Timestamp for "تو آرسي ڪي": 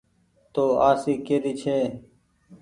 0.53-1.35